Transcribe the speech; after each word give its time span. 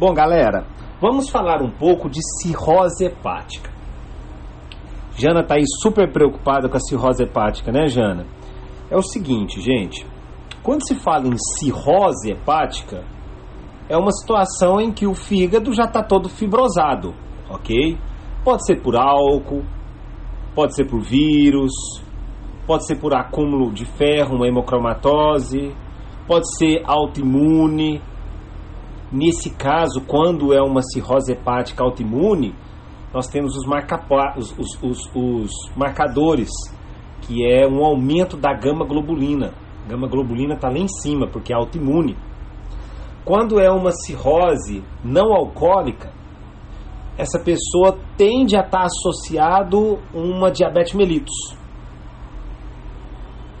Bom, 0.00 0.14
galera, 0.14 0.64
vamos 0.98 1.28
falar 1.28 1.60
um 1.60 1.70
pouco 1.70 2.08
de 2.08 2.20
cirrose 2.40 3.04
hepática. 3.04 3.70
Jana 5.14 5.44
tá 5.44 5.56
aí 5.56 5.64
super 5.82 6.10
preocupada 6.10 6.70
com 6.70 6.76
a 6.78 6.80
cirrose 6.80 7.22
hepática, 7.22 7.70
né, 7.70 7.86
Jana? 7.86 8.24
É 8.90 8.96
o 8.96 9.02
seguinte, 9.02 9.60
gente. 9.60 10.06
Quando 10.62 10.86
se 10.88 10.94
fala 10.94 11.26
em 11.26 11.36
cirrose 11.36 12.30
hepática, 12.30 13.04
é 13.90 13.96
uma 13.98 14.10
situação 14.10 14.80
em 14.80 14.90
que 14.90 15.06
o 15.06 15.12
fígado 15.12 15.70
já 15.74 15.84
está 15.84 16.02
todo 16.02 16.30
fibrosado, 16.30 17.14
ok? 17.50 17.98
Pode 18.42 18.64
ser 18.64 18.80
por 18.80 18.96
álcool, 18.96 19.66
pode 20.54 20.74
ser 20.76 20.86
por 20.86 21.02
vírus, 21.02 21.72
pode 22.66 22.86
ser 22.86 22.96
por 22.96 23.12
acúmulo 23.12 23.70
de 23.70 23.84
ferro, 23.84 24.36
uma 24.36 24.48
hemocromatose, 24.48 25.76
pode 26.26 26.46
ser 26.56 26.82
autoimune. 26.86 28.00
Nesse 29.12 29.50
caso, 29.50 30.02
quando 30.06 30.52
é 30.54 30.62
uma 30.62 30.82
cirrose 30.82 31.32
hepática 31.32 31.82
autoimune, 31.82 32.54
nós 33.12 33.26
temos 33.26 33.56
os, 33.56 33.66
os, 33.66 34.58
os, 34.58 34.82
os, 34.82 35.10
os 35.14 35.50
marcadores, 35.76 36.50
que 37.22 37.44
é 37.44 37.66
um 37.66 37.84
aumento 37.84 38.36
da 38.36 38.52
gama 38.54 38.84
globulina. 38.84 39.52
A 39.84 39.88
gama 39.88 40.06
globulina 40.06 40.54
está 40.54 40.68
lá 40.68 40.78
em 40.78 40.86
cima, 40.86 41.26
porque 41.26 41.52
é 41.52 41.56
autoimune. 41.56 42.16
Quando 43.24 43.58
é 43.58 43.70
uma 43.70 43.90
cirrose 43.90 44.84
não 45.04 45.34
alcoólica, 45.34 46.12
essa 47.18 47.38
pessoa 47.38 47.98
tende 48.16 48.56
a 48.56 48.60
estar 48.60 48.84
associado 48.84 49.98
uma 50.14 50.50
diabetes 50.50 50.94
mellitus. 50.94 51.34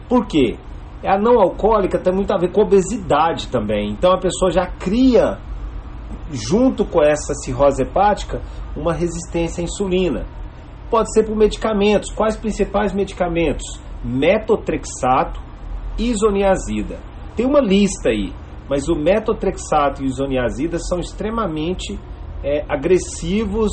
Por 0.08 0.26
quê? 0.26 0.56
A 1.04 1.18
não 1.18 1.40
alcoólica 1.40 1.98
tem 1.98 2.12
muito 2.12 2.32
a 2.32 2.38
ver 2.38 2.52
com 2.52 2.62
obesidade 2.62 3.48
também. 3.48 3.90
Então 3.90 4.12
a 4.12 4.18
pessoa 4.18 4.50
já 4.50 4.66
cria, 4.66 5.38
junto 6.30 6.84
com 6.84 7.02
essa 7.02 7.32
cirrose 7.34 7.82
hepática, 7.82 8.42
uma 8.76 8.92
resistência 8.92 9.62
à 9.62 9.64
insulina. 9.64 10.26
Pode 10.90 11.12
ser 11.12 11.24
por 11.24 11.36
medicamentos. 11.36 12.10
Quais 12.10 12.36
principais 12.36 12.92
medicamentos? 12.92 13.80
Metotrexato, 14.04 15.40
isoniazida. 15.98 16.98
Tem 17.36 17.46
uma 17.46 17.60
lista 17.60 18.10
aí, 18.10 18.32
mas 18.68 18.88
o 18.88 18.94
metotrexato 18.94 20.02
e 20.02 20.06
o 20.06 20.08
isoniazida 20.08 20.78
são 20.78 20.98
extremamente 20.98 21.98
é, 22.42 22.64
agressivos 22.68 23.70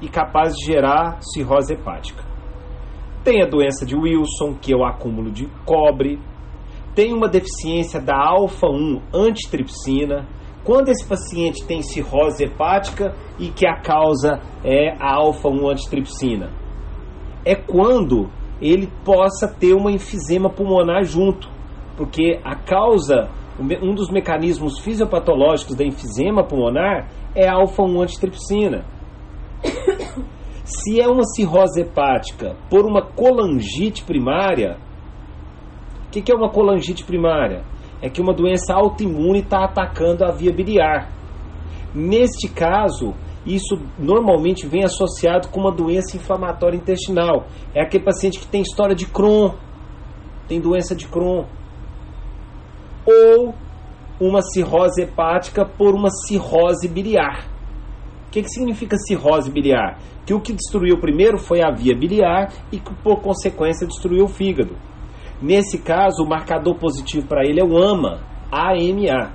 e 0.00 0.08
capazes 0.08 0.56
de 0.56 0.66
gerar 0.66 1.18
cirrose 1.20 1.72
hepática. 1.72 2.22
Tem 3.24 3.42
a 3.42 3.46
doença 3.46 3.84
de 3.84 3.96
Wilson, 3.96 4.54
que 4.60 4.72
é 4.72 4.76
o 4.76 4.84
acúmulo 4.84 5.30
de 5.30 5.46
cobre. 5.64 6.20
Tem 6.98 7.14
uma 7.14 7.28
deficiência 7.28 8.00
da 8.00 8.16
alfa-1 8.16 9.00
antitripsina. 9.14 10.26
Quando 10.64 10.88
esse 10.88 11.06
paciente 11.06 11.64
tem 11.64 11.80
cirrose 11.80 12.42
hepática 12.42 13.14
e 13.38 13.50
que 13.50 13.64
a 13.68 13.80
causa 13.80 14.40
é 14.64 14.96
a 14.98 15.14
alfa-1 15.14 15.70
antitripsina? 15.70 16.50
É 17.44 17.54
quando 17.54 18.28
ele 18.60 18.88
possa 19.04 19.46
ter 19.46 19.74
uma 19.74 19.92
enfisema 19.92 20.50
pulmonar 20.50 21.04
junto, 21.04 21.48
porque 21.96 22.40
a 22.42 22.56
causa, 22.56 23.30
um 23.60 23.94
dos 23.94 24.10
mecanismos 24.10 24.80
fisiopatológicos 24.80 25.76
da 25.76 25.84
enfisema 25.84 26.42
pulmonar 26.42 27.08
é 27.32 27.48
alfa-1 27.48 28.02
antitripsina. 28.02 28.84
Se 30.64 31.00
é 31.00 31.06
uma 31.06 31.22
cirrose 31.22 31.80
hepática 31.80 32.56
por 32.68 32.84
uma 32.84 33.02
colangite 33.02 34.02
primária, 34.02 34.78
o 36.08 36.10
que, 36.10 36.22
que 36.22 36.32
é 36.32 36.34
uma 36.34 36.48
colangite 36.48 37.04
primária? 37.04 37.62
É 38.00 38.08
que 38.08 38.20
uma 38.20 38.32
doença 38.32 38.72
autoimune 38.72 39.40
está 39.40 39.64
atacando 39.64 40.24
a 40.24 40.32
via 40.32 40.50
biliar. 40.50 41.10
Neste 41.94 42.48
caso, 42.48 43.14
isso 43.44 43.78
normalmente 43.98 44.66
vem 44.66 44.84
associado 44.84 45.48
com 45.48 45.60
uma 45.60 45.70
doença 45.70 46.16
inflamatória 46.16 46.78
intestinal. 46.78 47.46
É 47.74 47.82
aquele 47.82 48.04
paciente 48.04 48.38
que 48.38 48.46
tem 48.46 48.62
história 48.62 48.96
de 48.96 49.04
Crohn, 49.04 49.50
tem 50.48 50.58
doença 50.58 50.96
de 50.96 51.06
Crohn. 51.06 51.44
Ou 53.06 53.54
uma 54.18 54.40
cirrose 54.40 55.02
hepática 55.02 55.66
por 55.66 55.94
uma 55.94 56.08
cirrose 56.26 56.88
biliar. 56.88 57.46
O 58.28 58.30
que, 58.30 58.42
que 58.42 58.48
significa 58.48 58.96
cirrose 58.96 59.50
biliar? 59.50 59.98
Que 60.24 60.32
o 60.32 60.40
que 60.40 60.54
destruiu 60.54 60.98
primeiro 60.98 61.36
foi 61.36 61.62
a 61.62 61.70
via 61.70 61.94
biliar 61.94 62.50
e 62.72 62.78
que, 62.78 62.94
por 63.02 63.20
consequência, 63.20 63.86
destruiu 63.86 64.24
o 64.24 64.28
fígado. 64.28 64.74
Nesse 65.40 65.78
caso, 65.78 66.24
o 66.24 66.28
marcador 66.28 66.76
positivo 66.76 67.26
para 67.26 67.44
ele 67.44 67.60
é 67.60 67.64
o 67.64 67.76
AMA, 67.76 68.20
AMA. 68.50 69.32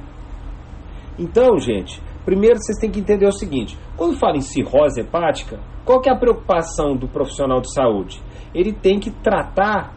Então, 1.17 1.57
gente, 1.57 2.01
primeiro 2.25 2.57
vocês 2.57 2.77
têm 2.79 2.91
que 2.91 2.99
entender 2.99 3.25
o 3.25 3.31
seguinte: 3.31 3.77
quando 3.95 4.17
fala 4.17 4.37
em 4.37 4.41
cirrose 4.41 5.01
hepática, 5.01 5.59
qual 5.85 6.01
que 6.01 6.09
é 6.09 6.13
a 6.13 6.17
preocupação 6.17 6.95
do 6.95 7.07
profissional 7.07 7.61
de 7.61 7.73
saúde? 7.73 8.21
Ele 8.53 8.73
tem 8.73 8.99
que 8.99 9.11
tratar 9.11 9.93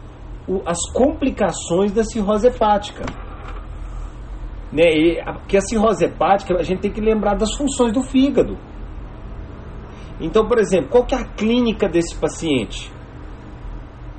o, 0.47 0.61
as 0.65 0.79
complicações 0.93 1.91
da 1.91 2.03
cirrose 2.03 2.47
hepática. 2.47 3.05
Né? 4.71 4.83
E, 4.83 5.23
porque 5.23 5.57
a 5.57 5.61
cirrose 5.61 6.05
hepática, 6.05 6.55
a 6.57 6.63
gente 6.63 6.81
tem 6.81 6.91
que 6.91 7.01
lembrar 7.01 7.35
das 7.35 7.55
funções 7.55 7.93
do 7.93 8.01
fígado. 8.01 8.57
Então, 10.19 10.47
por 10.47 10.57
exemplo, 10.57 10.89
qual 10.89 11.05
que 11.05 11.13
é 11.13 11.19
a 11.19 11.25
clínica 11.25 11.87
desse 11.87 12.17
paciente? 12.19 12.91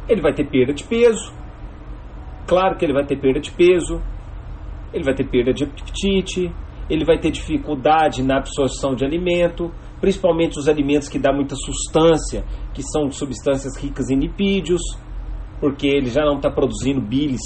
Ele 0.09 0.21
vai 0.21 0.33
ter 0.33 0.49
perda 0.49 0.73
de 0.73 0.85
peso. 0.85 1.38
Claro 2.49 2.77
que 2.77 2.85
ele 2.85 2.95
vai 2.95 3.05
ter 3.05 3.21
perda 3.21 3.39
de 3.39 3.51
peso. 3.51 4.01
Ele 4.93 5.05
vai 5.05 5.15
ter 5.15 5.29
perda 5.29 5.53
de 5.53 5.65
apetite. 5.65 6.51
Ele 6.89 7.05
vai 7.05 7.19
ter 7.19 7.31
dificuldade 7.31 8.23
na 8.23 8.39
absorção 8.39 8.95
de 8.95 9.05
alimento, 9.05 9.71
principalmente 10.01 10.59
os 10.59 10.69
alimentos 10.69 11.07
que 11.07 11.19
dão 11.19 11.35
muita 11.35 11.55
substância, 11.55 12.45
que 12.73 12.83
são 12.83 13.11
substâncias 13.11 13.77
ricas 13.77 14.09
em 14.09 14.19
lipídios, 14.19 14.81
porque 15.61 15.87
ele 15.87 16.07
já 16.07 16.25
não 16.25 16.37
está 16.37 16.51
produzindo 16.51 17.01
bilis 17.01 17.43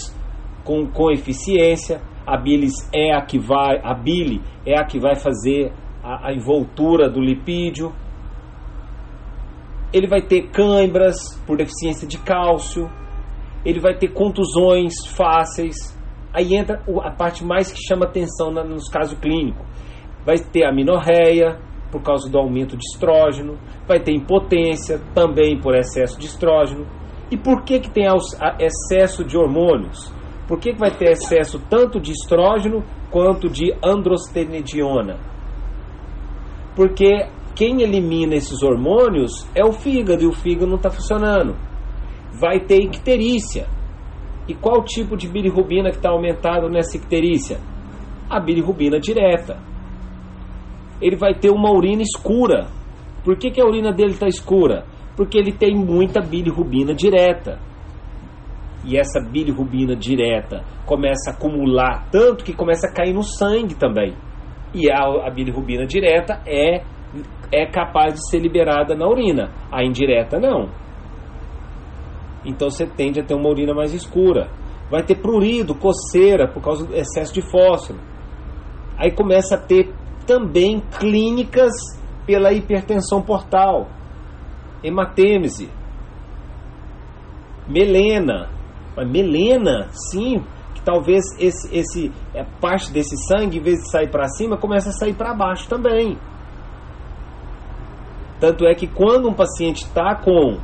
com, 0.62 0.86
com 0.86 1.10
eficiência. 1.10 2.00
A 2.24 2.36
bilis 2.36 2.88
é 2.94 3.12
a 3.12 3.22
que 3.22 3.36
vai, 3.36 3.80
a 3.82 3.92
bile 3.94 4.40
é 4.64 4.78
a 4.78 4.84
que 4.84 5.00
vai 5.00 5.16
fazer 5.16 5.72
a, 6.04 6.28
a 6.28 6.32
envoltura 6.32 7.10
do 7.10 7.20
lipídio. 7.20 7.92
Ele 9.92 10.06
vai 10.06 10.22
ter 10.22 10.50
cãibras 10.50 11.16
por 11.44 11.56
deficiência 11.56 12.06
de 12.06 12.16
cálcio. 12.18 12.88
Ele 13.64 13.80
vai 13.80 13.96
ter 13.96 14.08
contusões 14.08 14.92
fáceis. 15.16 15.76
Aí 16.34 16.54
entra 16.54 16.82
a 17.02 17.10
parte 17.10 17.44
mais 17.44 17.70
que 17.70 17.80
chama 17.80 18.06
atenção 18.06 18.50
nos 18.50 18.88
casos 18.88 19.18
clínicos. 19.18 19.66
Vai 20.24 20.38
ter 20.38 20.64
amenorreia 20.64 21.58
por 21.90 22.02
causa 22.02 22.30
do 22.30 22.38
aumento 22.38 22.76
de 22.76 22.84
estrógeno. 22.92 23.58
Vai 23.86 24.00
ter 24.00 24.12
impotência 24.12 25.00
também 25.14 25.60
por 25.60 25.74
excesso 25.74 26.18
de 26.18 26.26
estrógeno. 26.26 26.86
E 27.30 27.36
por 27.36 27.62
que, 27.62 27.80
que 27.80 27.90
tem 27.90 28.06
excesso 28.58 29.24
de 29.24 29.36
hormônios? 29.36 30.12
Por 30.46 30.58
que, 30.58 30.72
que 30.72 30.78
vai 30.78 30.90
ter 30.90 31.12
excesso 31.12 31.58
tanto 31.70 32.00
de 32.00 32.12
estrógeno 32.12 32.82
quanto 33.10 33.48
de 33.48 33.74
androstenediona? 33.82 35.18
Porque 36.74 37.28
quem 37.54 37.82
elimina 37.82 38.34
esses 38.34 38.62
hormônios 38.62 39.46
é 39.54 39.64
o 39.64 39.72
fígado 39.72 40.22
e 40.22 40.26
o 40.26 40.32
fígado 40.32 40.66
não 40.66 40.76
está 40.76 40.90
funcionando. 40.90 41.54
Vai 42.42 42.58
ter 42.58 42.82
icterícia. 42.82 43.68
E 44.48 44.54
qual 44.54 44.82
tipo 44.82 45.16
de 45.16 45.28
bilirrubina 45.28 45.90
que 45.90 45.96
está 45.98 46.10
aumentado 46.10 46.68
nessa 46.68 46.96
icterícia? 46.96 47.60
A 48.28 48.40
bilirrubina 48.40 48.98
direta. 48.98 49.60
Ele 51.00 51.14
vai 51.14 51.34
ter 51.34 51.50
uma 51.50 51.70
urina 51.70 52.02
escura. 52.02 52.66
Por 53.24 53.36
que, 53.36 53.52
que 53.52 53.60
a 53.60 53.64
urina 53.64 53.92
dele 53.92 54.10
está 54.10 54.26
escura? 54.26 54.84
Porque 55.16 55.38
ele 55.38 55.52
tem 55.52 55.76
muita 55.76 56.20
bilirrubina 56.20 56.92
direta 56.92 57.60
e 58.84 58.98
essa 58.98 59.20
bilirrubina 59.20 59.94
direta 59.94 60.64
começa 60.84 61.30
a 61.30 61.34
acumular 61.34 62.08
tanto 62.10 62.44
que 62.44 62.52
começa 62.52 62.88
a 62.88 62.92
cair 62.92 63.14
no 63.14 63.22
sangue 63.22 63.76
também. 63.76 64.16
E 64.74 64.90
a, 64.90 65.28
a 65.28 65.30
bilirrubina 65.30 65.86
direta 65.86 66.42
é, 66.44 66.82
é 67.52 67.66
capaz 67.66 68.14
de 68.14 68.28
ser 68.28 68.40
liberada 68.40 68.96
na 68.96 69.06
urina, 69.06 69.52
a 69.70 69.84
indireta 69.84 70.40
não. 70.40 70.81
Então 72.44 72.70
você 72.70 72.86
tende 72.86 73.20
a 73.20 73.24
ter 73.24 73.34
uma 73.34 73.48
urina 73.48 73.74
mais 73.74 73.92
escura. 73.94 74.50
Vai 74.90 75.02
ter 75.02 75.16
prurido, 75.16 75.74
coceira 75.74 76.48
por 76.48 76.62
causa 76.62 76.84
do 76.84 76.94
excesso 76.94 77.32
de 77.32 77.42
fósforo. 77.42 77.98
Aí 78.98 79.10
começa 79.10 79.54
a 79.54 79.58
ter 79.58 79.92
também 80.26 80.80
clínicas 80.98 81.72
pela 82.26 82.52
hipertensão 82.52 83.22
portal, 83.22 83.88
hematêmese, 84.82 85.68
melena, 87.68 88.48
mas 88.96 89.08
melena, 89.10 89.88
sim, 89.90 90.44
que 90.74 90.82
talvez 90.82 91.24
esse, 91.38 91.74
esse 91.74 92.12
é, 92.34 92.44
parte 92.60 92.92
desse 92.92 93.16
sangue, 93.26 93.58
em 93.58 93.62
vez 93.62 93.80
de 93.80 93.90
sair 93.90 94.10
para 94.10 94.28
cima, 94.28 94.56
começa 94.56 94.90
a 94.90 94.92
sair 94.92 95.14
para 95.14 95.34
baixo 95.34 95.68
também. 95.68 96.18
Tanto 98.38 98.66
é 98.66 98.74
que 98.74 98.86
quando 98.86 99.28
um 99.28 99.34
paciente 99.34 99.84
está 99.84 100.14
com 100.16 100.58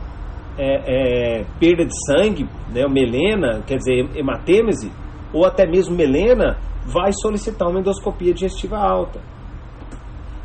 é, 0.59 1.39
é, 1.41 1.45
perda 1.61 1.85
de 1.85 1.95
sangue, 2.07 2.49
né, 2.73 2.87
melena, 2.89 3.63
quer 3.67 3.77
dizer, 3.77 4.11
hematêmese, 4.17 4.91
ou 5.33 5.47
até 5.47 5.67
mesmo 5.67 5.95
melena, 5.95 6.59
vai 6.85 7.13
solicitar 7.13 7.69
uma 7.69 7.81
endoscopia 7.81 8.35
digestiva 8.35 8.77
alta. 8.77 9.21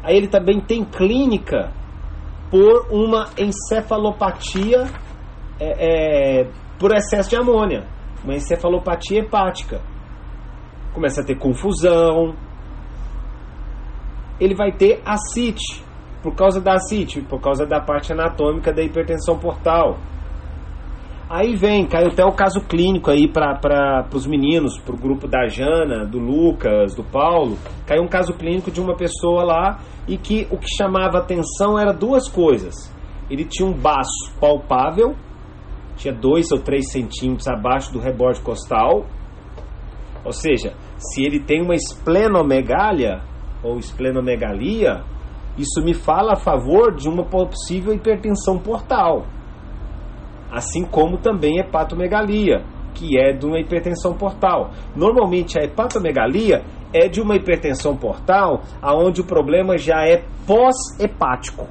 Aí 0.04 0.16
ele 0.16 0.28
também 0.28 0.60
tem 0.60 0.84
clínica 0.84 1.72
por 2.52 2.88
uma 2.92 3.30
encefalopatia 3.38 4.86
é, 5.60 6.42
é, 6.42 6.50
por 6.78 6.94
excesso 6.94 7.30
de 7.30 7.36
amônia, 7.36 7.88
uma 8.24 8.36
encefalopatia 8.36 9.20
hepática. 9.20 9.82
Começa 10.94 11.22
a 11.22 11.26
ter 11.26 11.36
confusão. 11.38 12.36
Ele 14.40 14.54
vai 14.54 14.72
ter 14.72 15.02
ascite, 15.06 15.84
por 16.24 16.34
causa 16.34 16.62
da 16.62 16.76
ascite, 16.76 17.22
por 17.22 17.42
causa 17.42 17.66
da 17.66 17.82
parte 17.82 18.14
anatômica 18.14 18.74
da 18.74 18.82
hipertensão 18.82 19.38
portal. 19.38 19.98
Aí 21.30 21.56
vem, 21.56 21.86
caiu 21.86 22.08
até 22.08 22.24
o 22.24 22.32
caso 22.32 22.62
clínico 22.62 23.12
aí 23.12 23.28
para 23.28 24.06
os 24.14 24.26
meninos, 24.26 24.78
para 24.80 24.96
o 24.96 24.98
grupo 24.98 25.28
da 25.28 25.48
Jana, 25.48 26.06
do 26.06 26.20
Lucas, 26.20 26.96
do 26.96 27.04
Paulo. 27.04 27.58
Caiu 27.86 28.04
um 28.04 28.08
caso 28.08 28.34
clínico 28.34 28.72
de 28.72 28.80
uma 28.80 28.96
pessoa 28.96 29.44
lá 29.44 29.80
e 30.08 30.18
que 30.18 30.48
o 30.52 30.58
que 30.58 30.68
chamava 30.78 31.18
atenção 31.18 31.78
era 31.78 31.92
duas 31.92 32.30
coisas. 32.30 32.74
Ele 33.30 33.46
tinha 33.46 33.68
um 33.68 33.74
baço 33.74 34.34
palpável, 34.40 35.16
tinha 35.98 36.14
dois 36.14 36.52
ou 36.52 36.60
três 36.60 36.92
centímetros 36.92 37.48
abaixo 37.48 37.92
do 37.92 38.00
reborde 38.00 38.42
costal. 38.42 39.06
Ou 40.24 40.32
seja, 40.32 40.74
se 40.98 41.24
ele 41.26 41.40
tem 41.40 41.62
uma 41.62 41.76
esplenomegalia 41.76 43.22
ou 43.64 43.78
esplenomegalia, 43.78 45.04
isso 45.58 45.84
me 45.84 45.94
fala 45.94 46.34
a 46.34 46.38
favor 46.38 46.96
de 46.96 47.08
uma 47.08 47.24
possível 47.24 47.94
hipertensão 47.94 48.58
portal 48.58 49.26
assim 50.54 50.86
como 50.86 51.18
também 51.18 51.60
hepatomegalia, 51.60 52.64
que 52.94 53.18
é 53.20 53.34
de 53.34 53.46
uma 53.46 53.60
hipertensão 53.60 54.14
portal. 54.14 54.70
Normalmente 54.96 55.58
a 55.58 55.64
hepatomegalia 55.64 56.64
é 56.94 57.08
de 57.08 57.20
uma 57.20 57.36
hipertensão 57.36 57.98
portal 57.98 58.62
aonde 58.80 59.22
o 59.22 59.26
problema 59.26 59.78
já 59.78 60.06
é 60.06 60.24
pós-hepático. 60.46 61.68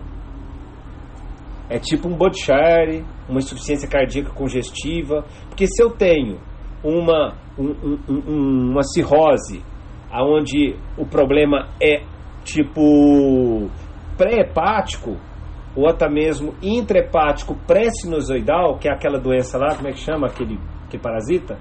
É 1.70 1.78
tipo 1.78 2.08
um 2.08 2.16
Budd-Shire, 2.16 3.04
uma 3.28 3.38
insuficiência 3.38 3.88
cardíaca 3.88 4.30
congestiva, 4.30 5.24
porque 5.48 5.66
se 5.66 5.80
eu 5.80 5.90
tenho 5.90 6.38
uma, 6.82 7.34
um, 7.56 7.98
um, 8.08 8.70
uma 8.72 8.82
cirrose 8.82 9.62
aonde 10.10 10.76
o 10.98 11.06
problema 11.06 11.68
é 11.80 12.02
tipo 12.44 13.70
pré-hepático, 14.16 15.16
ou 15.74 15.88
até 15.88 16.08
mesmo 16.08 16.54
intrahepático 16.62 17.56
pré-sinusoidal, 17.66 18.78
que 18.78 18.88
é 18.88 18.92
aquela 18.92 19.18
doença 19.18 19.58
lá, 19.58 19.74
como 19.74 19.88
é 19.88 19.92
que 19.92 20.00
chama 20.00 20.26
aquele 20.26 20.58
que 20.90 20.98
parasita? 20.98 21.58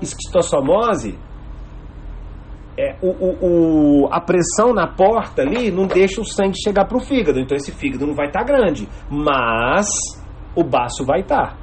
Esquistossomose. 0.00 1.18
É, 2.78 2.96
o, 3.02 3.08
o, 3.08 4.04
o, 4.04 4.08
a 4.10 4.20
pressão 4.20 4.72
na 4.72 4.86
porta 4.86 5.42
ali 5.42 5.70
não 5.70 5.86
deixa 5.86 6.20
o 6.20 6.24
sangue 6.24 6.56
chegar 6.62 6.86
para 6.86 6.96
o 6.96 7.00
fígado, 7.00 7.38
então 7.38 7.56
esse 7.56 7.72
fígado 7.72 8.06
não 8.06 8.14
vai 8.14 8.28
estar 8.28 8.40
tá 8.40 8.46
grande, 8.46 8.88
mas 9.10 9.86
o 10.54 10.62
baço 10.62 11.04
vai 11.04 11.20
estar. 11.20 11.50
Tá. 11.50 11.56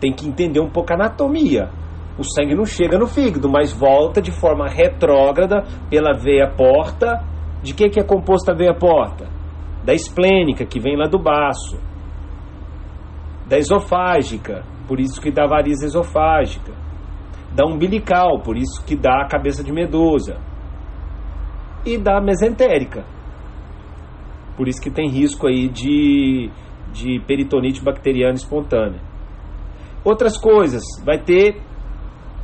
Tem 0.00 0.12
que 0.12 0.26
entender 0.26 0.60
um 0.60 0.70
pouco 0.70 0.92
a 0.92 0.96
anatomia. 0.96 1.70
O 2.18 2.24
sangue 2.24 2.54
não 2.54 2.64
chega 2.64 2.98
no 2.98 3.06
fígado, 3.06 3.48
mas 3.48 3.72
volta 3.72 4.20
de 4.20 4.30
forma 4.30 4.68
retrógrada 4.68 5.64
pela 5.88 6.12
veia 6.12 6.50
porta. 6.56 7.24
De 7.62 7.72
que, 7.74 7.88
que 7.88 8.00
é 8.00 8.04
composta 8.04 8.52
a 8.52 8.56
veia 8.56 8.74
porta? 8.74 9.32
da 9.84 9.92
esplênica, 9.92 10.64
que 10.64 10.80
vem 10.80 10.96
lá 10.96 11.08
do 11.08 11.18
baço, 11.18 11.78
da 13.48 13.58
esofágica, 13.58 14.64
por 14.86 15.00
isso 15.00 15.20
que 15.20 15.30
dá 15.30 15.46
variz 15.46 15.82
esofágica, 15.82 16.72
da 17.54 17.66
umbilical, 17.66 18.40
por 18.42 18.56
isso 18.56 18.84
que 18.86 18.96
dá 18.96 19.22
a 19.22 19.28
cabeça 19.28 19.62
de 19.62 19.72
medusa, 19.72 20.38
e 21.84 21.98
da 21.98 22.20
mesentérica, 22.20 23.04
por 24.56 24.68
isso 24.68 24.80
que 24.80 24.90
tem 24.90 25.08
risco 25.08 25.48
aí 25.48 25.68
de, 25.68 26.50
de 26.92 27.20
peritonite 27.26 27.82
bacteriana 27.82 28.34
espontânea. 28.34 29.00
Outras 30.04 30.38
coisas, 30.38 30.82
vai 31.04 31.18
ter 31.18 31.60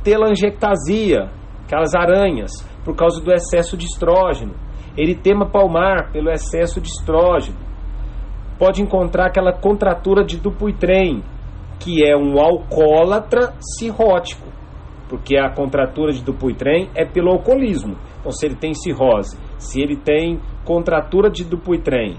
telangiectasia, 0.03 1.29
aquelas 1.65 1.93
aranhas, 1.93 2.51
por 2.83 2.95
causa 2.95 3.21
do 3.21 3.31
excesso 3.31 3.77
de 3.77 3.85
estrógeno 3.85 4.53
eritema 4.97 5.45
palmar 5.45 6.11
pelo 6.11 6.29
excesso 6.29 6.81
de 6.81 6.89
estrógeno. 6.89 7.57
Pode 8.57 8.81
encontrar 8.81 9.27
aquela 9.27 9.53
contratura 9.53 10.23
de 10.23 10.37
Dupuytren, 10.37 11.23
que 11.79 12.05
é 12.05 12.15
um 12.15 12.39
alcoólatra 12.39 13.53
cirrótico, 13.77 14.47
porque 15.07 15.37
a 15.37 15.49
contratura 15.49 16.11
de 16.11 16.21
Dupuytren 16.21 16.89
é 16.93 17.05
pelo 17.05 17.31
alcoolismo. 17.31 17.95
Então, 18.19 18.31
se 18.31 18.45
ele 18.45 18.55
tem 18.55 18.73
cirrose, 18.73 19.39
se 19.57 19.81
ele 19.81 19.95
tem 19.95 20.39
contratura 20.65 21.29
de 21.29 21.45
Dupuytren 21.45 22.17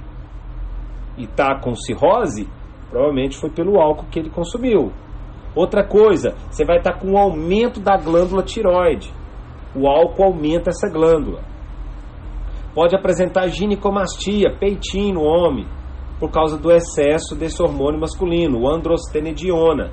e 1.18 1.24
está 1.24 1.60
com 1.60 1.74
cirrose, 1.74 2.48
provavelmente 2.88 3.36
foi 3.36 3.50
pelo 3.50 3.78
álcool 3.78 4.06
que 4.10 4.18
ele 4.18 4.30
consumiu. 4.30 4.90
Outra 5.54 5.86
coisa, 5.86 6.34
você 6.50 6.64
vai 6.64 6.78
estar 6.78 6.98
com 6.98 7.12
um 7.12 7.18
aumento 7.18 7.80
da 7.80 7.96
glândula 7.96 8.42
tiroide. 8.42 9.12
O 9.74 9.88
álcool 9.88 10.24
aumenta 10.24 10.70
essa 10.70 10.88
glândula. 10.88 11.42
Pode 12.74 12.94
apresentar 12.94 13.48
ginecomastia, 13.48 14.56
peitinho 14.58 15.14
no 15.14 15.22
homem, 15.22 15.66
por 16.20 16.30
causa 16.30 16.56
do 16.56 16.70
excesso 16.70 17.34
desse 17.34 17.60
hormônio 17.62 18.00
masculino, 18.00 18.60
o 18.60 18.68
androstenediona. 18.68 19.92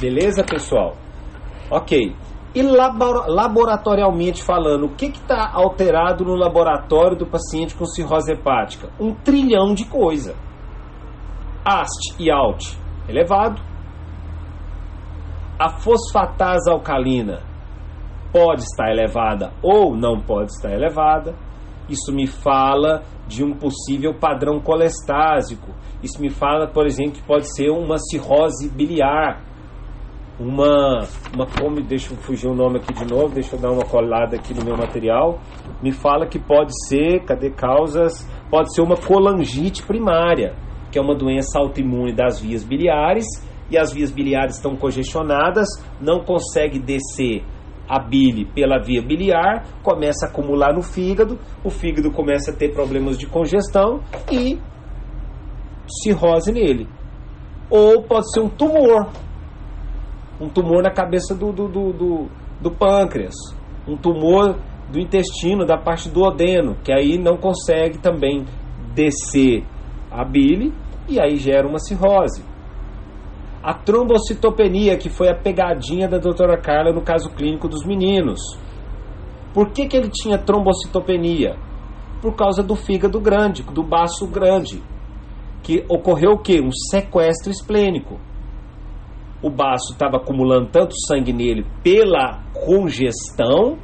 Beleza, 0.00 0.44
pessoal? 0.44 0.94
Ok. 1.70 2.14
E 2.54 2.62
laboratorialmente 2.62 4.42
falando, 4.42 4.86
o 4.86 4.94
que 4.94 5.06
está 5.06 5.50
alterado 5.52 6.24
no 6.24 6.34
laboratório 6.34 7.16
do 7.16 7.26
paciente 7.26 7.74
com 7.74 7.84
cirrose 7.84 8.32
hepática? 8.32 8.90
Um 8.98 9.14
trilhão 9.14 9.74
de 9.74 9.84
coisa. 9.84 10.34
AST 11.64 12.16
e 12.18 12.30
ALT 12.30 12.80
elevado. 13.10 13.60
A 15.60 15.68
fosfatase 15.68 16.70
alcalina 16.70 17.42
pode 18.32 18.62
estar 18.62 18.90
elevada 18.90 19.52
ou 19.62 19.94
não 19.94 20.18
pode 20.18 20.52
estar 20.52 20.72
elevada. 20.72 21.34
Isso 21.86 22.10
me 22.14 22.26
fala 22.26 23.02
de 23.28 23.44
um 23.44 23.52
possível 23.52 24.14
padrão 24.14 24.58
colestásico. 24.58 25.74
Isso 26.02 26.18
me 26.18 26.30
fala, 26.30 26.66
por 26.66 26.86
exemplo, 26.86 27.12
que 27.12 27.22
pode 27.22 27.54
ser 27.54 27.68
uma 27.68 27.98
cirrose 27.98 28.70
biliar. 28.70 29.42
Uma, 30.38 31.06
uma 31.34 31.46
como, 31.46 31.82
deixa 31.82 32.14
eu 32.14 32.16
fugir 32.16 32.48
o 32.48 32.54
nome 32.54 32.78
aqui 32.78 32.94
de 32.94 33.04
novo, 33.04 33.34
deixa 33.34 33.54
eu 33.54 33.60
dar 33.60 33.70
uma 33.70 33.84
colada 33.84 34.36
aqui 34.36 34.54
no 34.54 34.64
meu 34.64 34.78
material. 34.78 35.40
Me 35.82 35.92
fala 35.92 36.26
que 36.26 36.38
pode 36.38 36.72
ser, 36.88 37.22
cadê 37.26 37.50
causas? 37.50 38.26
Pode 38.50 38.74
ser 38.74 38.80
uma 38.80 38.96
colangite 38.96 39.82
primária, 39.82 40.56
que 40.90 40.98
é 40.98 41.02
uma 41.02 41.14
doença 41.14 41.58
autoimune 41.58 42.14
das 42.14 42.40
vias 42.40 42.64
biliares, 42.64 43.26
e 43.70 43.78
as 43.78 43.92
vias 43.92 44.10
biliares 44.10 44.56
estão 44.56 44.76
congestionadas, 44.76 45.68
não 46.00 46.24
consegue 46.24 46.78
descer 46.78 47.44
a 47.88 47.98
bile 47.98 48.44
pela 48.44 48.78
via 48.78 49.02
biliar, 49.02 49.64
começa 49.82 50.26
a 50.26 50.28
acumular 50.28 50.72
no 50.72 50.82
fígado, 50.82 51.38
o 51.64 51.70
fígado 51.70 52.12
começa 52.12 52.52
a 52.52 52.54
ter 52.54 52.72
problemas 52.72 53.18
de 53.18 53.26
congestão 53.26 54.00
e 54.30 54.58
cirrose 56.02 56.52
nele. 56.52 56.88
Ou 57.68 58.02
pode 58.02 58.32
ser 58.32 58.40
um 58.40 58.48
tumor, 58.48 59.08
um 60.40 60.48
tumor 60.48 60.82
na 60.82 60.90
cabeça 60.90 61.34
do, 61.34 61.52
do, 61.52 61.68
do, 61.68 61.92
do, 61.92 62.28
do 62.60 62.70
pâncreas, 62.70 63.34
um 63.86 63.96
tumor 63.96 64.56
do 64.90 65.00
intestino, 65.00 65.64
da 65.64 65.76
parte 65.76 66.08
do 66.08 66.22
odeno, 66.22 66.76
que 66.84 66.92
aí 66.92 67.18
não 67.18 67.36
consegue 67.36 67.98
também 67.98 68.44
descer 68.94 69.64
a 70.10 70.24
bile 70.24 70.72
e 71.08 71.20
aí 71.20 71.36
gera 71.36 71.66
uma 71.66 71.78
cirrose. 71.78 72.44
A 73.62 73.74
trombocitopenia, 73.74 74.96
que 74.96 75.10
foi 75.10 75.28
a 75.28 75.34
pegadinha 75.34 76.08
da 76.08 76.16
doutora 76.16 76.58
Carla 76.58 76.92
no 76.92 77.02
caso 77.02 77.28
clínico 77.30 77.68
dos 77.68 77.84
meninos. 77.84 78.40
Por 79.52 79.70
que, 79.70 79.86
que 79.86 79.96
ele 79.96 80.08
tinha 80.08 80.38
trombocitopenia? 80.38 81.56
Por 82.22 82.34
causa 82.34 82.62
do 82.62 82.74
fígado 82.74 83.20
grande, 83.20 83.62
do 83.62 83.82
baço 83.82 84.26
grande. 84.26 84.82
Que 85.62 85.84
ocorreu 85.88 86.32
o 86.32 86.38
quê? 86.38 86.60
Um 86.60 86.70
sequestro 86.90 87.50
esplênico. 87.50 88.18
O 89.42 89.50
baço 89.50 89.92
estava 89.92 90.16
acumulando 90.16 90.70
tanto 90.70 90.94
sangue 91.06 91.32
nele 91.32 91.66
pela 91.82 92.42
congestão, 92.52 93.78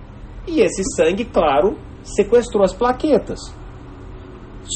e 0.47 0.61
esse 0.61 0.83
sangue, 0.97 1.25
claro, 1.25 1.77
sequestrou 2.03 2.63
as 2.63 2.73
plaquetas. 2.73 3.41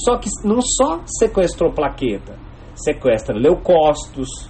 Só 0.04 0.19
que 0.19 0.28
não 0.45 0.61
só 0.61 1.00
sequestrou 1.07 1.73
plaqueta, 1.73 2.38
sequestra 2.75 3.37
leucócitos, 3.37 4.49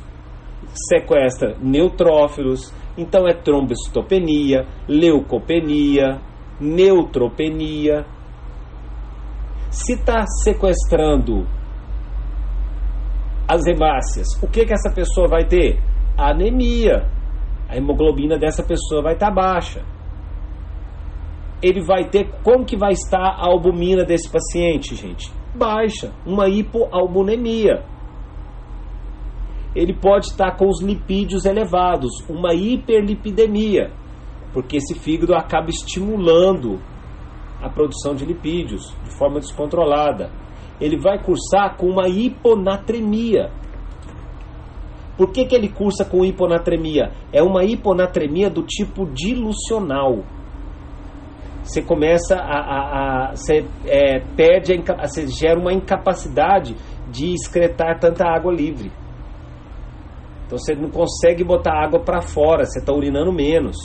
sequestra 0.74 1.56
neutrófilos, 1.60 2.72
então 2.96 3.26
é 3.26 3.34
trombocitopenia, 3.34 4.66
leucopenia, 4.88 6.20
neutropenia. 6.60 8.04
Se 9.70 9.94
está 9.94 10.24
sequestrando 10.42 11.46
as 13.48 13.66
hemácias, 13.66 14.26
o 14.42 14.48
que, 14.48 14.64
que 14.64 14.72
essa 14.72 14.92
pessoa 14.94 15.28
vai 15.28 15.44
ter? 15.44 15.80
Anemia. 16.16 17.08
A 17.68 17.76
hemoglobina 17.76 18.36
dessa 18.36 18.64
pessoa 18.64 19.02
vai 19.02 19.14
estar 19.14 19.28
tá 19.28 19.32
baixa. 19.32 19.82
ele 21.62 21.84
vai 21.84 22.08
ter 22.08 22.30
como 22.42 22.64
que 22.64 22.76
vai 22.76 22.92
estar 22.92 23.18
a 23.18 23.46
albumina 23.46 24.04
desse 24.04 24.30
paciente, 24.30 24.94
gente? 24.94 25.30
Baixa, 25.54 26.10
uma 26.26 26.48
hipoalbuminemia. 26.48 27.84
Ele 29.74 29.94
pode 29.94 30.26
estar 30.26 30.56
com 30.56 30.68
os 30.68 30.82
lipídios 30.82 31.44
elevados, 31.44 32.10
uma 32.28 32.54
hiperlipidemia, 32.54 33.92
porque 34.52 34.78
esse 34.78 34.98
fígado 34.98 35.34
acaba 35.34 35.70
estimulando 35.70 36.80
a 37.62 37.68
produção 37.68 38.14
de 38.14 38.24
lipídios 38.24 38.92
de 39.04 39.16
forma 39.16 39.38
descontrolada. 39.38 40.30
Ele 40.80 40.98
vai 40.98 41.22
cursar 41.22 41.76
com 41.76 41.86
uma 41.86 42.08
hiponatremia. 42.08 43.50
Por 45.16 45.30
que, 45.30 45.44
que 45.44 45.54
ele 45.54 45.68
cursa 45.68 46.04
com 46.04 46.24
hiponatremia? 46.24 47.12
É 47.32 47.42
uma 47.42 47.62
hiponatremia 47.62 48.48
do 48.48 48.62
tipo 48.62 49.04
dilucional. 49.06 50.24
Você 51.62 51.82
começa 51.82 52.36
a. 52.36 52.58
a, 52.58 53.28
a 53.28 53.36
você 53.36 53.64
é, 53.84 54.20
perde 54.34 54.72
a, 54.72 55.06
você 55.06 55.28
gera 55.28 55.60
uma 55.60 55.74
incapacidade 55.74 56.74
de 57.10 57.34
excretar 57.34 58.00
tanta 58.00 58.24
água 58.24 58.50
livre. 58.50 58.90
Então 60.50 60.58
você 60.58 60.74
não 60.74 60.90
consegue 60.90 61.44
botar 61.44 61.80
água 61.80 62.00
para 62.00 62.20
fora, 62.20 62.64
você 62.64 62.80
está 62.80 62.92
urinando 62.92 63.32
menos. 63.32 63.76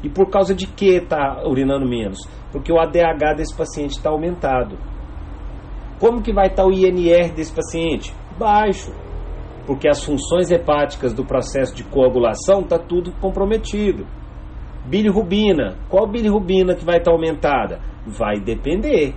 E 0.00 0.08
por 0.08 0.30
causa 0.30 0.54
de 0.54 0.64
que 0.64 0.90
está 0.94 1.42
urinando 1.44 1.88
menos? 1.88 2.20
Porque 2.52 2.72
o 2.72 2.78
ADH 2.78 3.34
desse 3.36 3.56
paciente 3.56 3.96
está 3.96 4.10
aumentado. 4.10 4.78
Como 5.98 6.22
que 6.22 6.32
vai 6.32 6.46
estar 6.46 6.62
tá 6.62 6.68
o 6.68 6.72
INR 6.72 7.34
desse 7.34 7.52
paciente? 7.52 8.14
Baixo. 8.38 8.94
Porque 9.66 9.88
as 9.88 10.04
funções 10.04 10.52
hepáticas 10.52 11.12
do 11.12 11.24
processo 11.24 11.74
de 11.74 11.82
coagulação 11.82 12.60
está 12.60 12.78
tudo 12.78 13.10
comprometido. 13.20 14.06
Bilirrubina. 14.86 15.78
Qual 15.88 16.06
bilirrubina 16.06 16.76
que 16.76 16.84
vai 16.84 16.98
estar 16.98 17.10
tá 17.10 17.16
aumentada? 17.16 17.80
Vai 18.06 18.38
depender. 18.38 19.16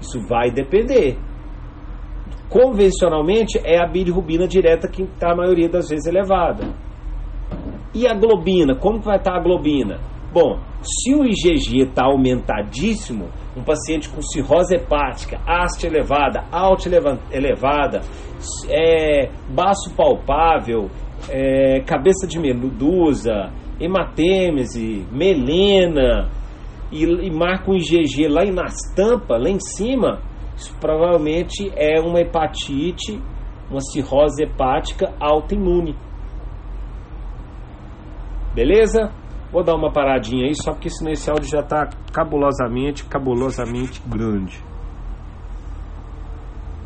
Isso 0.00 0.18
vai 0.26 0.50
depender. 0.50 1.18
Convencionalmente 2.48 3.58
é 3.64 3.82
a 3.82 3.86
bilirrubina 3.86 4.46
direta 4.46 4.88
que 4.88 5.02
está 5.02 5.32
a 5.32 5.36
maioria 5.36 5.68
das 5.68 5.88
vezes 5.88 6.06
elevada. 6.06 6.74
E 7.94 8.06
a 8.06 8.14
globina? 8.14 8.74
Como 8.76 9.00
que 9.00 9.06
vai 9.06 9.16
estar 9.16 9.36
a 9.36 9.40
globina? 9.40 10.00
Bom, 10.32 10.58
se 10.82 11.14
o 11.14 11.24
IgG 11.24 11.82
está 11.82 12.06
aumentadíssimo, 12.06 13.28
um 13.56 13.62
paciente 13.62 14.08
com 14.08 14.20
cirrose 14.20 14.74
hepática, 14.74 15.38
haste 15.46 15.86
elevada, 15.86 16.44
alta 16.50 16.88
elevada, 17.30 18.00
é, 18.68 19.30
baço 19.48 19.94
palpável, 19.96 20.90
é, 21.30 21.80
cabeça 21.86 22.26
de 22.26 22.38
medusa, 22.40 23.52
hematêmese, 23.80 25.06
melena, 25.12 26.28
e, 26.90 27.04
e 27.04 27.30
marca 27.30 27.70
um 27.70 27.76
IgG 27.76 28.26
lá 28.28 28.44
na 28.44 28.66
tampa, 28.96 29.36
lá 29.36 29.48
em 29.48 29.60
cima, 29.60 30.20
isso 30.56 30.76
provavelmente 30.78 31.72
é 31.76 32.00
uma 32.00 32.20
hepatite, 32.20 33.20
uma 33.70 33.80
cirrose 33.80 34.42
hepática 34.42 35.12
autoimune. 35.20 35.96
Beleza? 38.54 39.12
Vou 39.50 39.64
dar 39.64 39.74
uma 39.74 39.92
paradinha 39.92 40.46
aí, 40.46 40.54
só 40.54 40.72
porque 40.72 40.90
senão 40.90 41.12
esse 41.12 41.30
áudio 41.30 41.48
já 41.48 41.60
está 41.60 41.88
cabulosamente, 42.12 43.04
cabulosamente 43.04 44.00
grande. 44.06 44.60